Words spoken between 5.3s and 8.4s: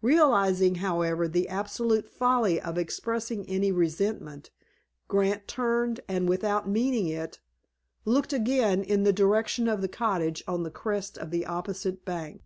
turned, and, without meaning it, looked